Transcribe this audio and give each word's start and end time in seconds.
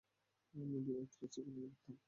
আমি 0.53 0.77
ত্রিচির 1.11 1.43
কলেজে 1.45 1.67
পড়তাম। 1.71 1.95